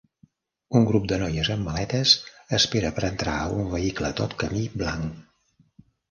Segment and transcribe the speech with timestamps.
[0.77, 2.13] Un grup de noies amb maletes
[2.57, 5.85] espera per entrar a un vehicle tot camí blanc.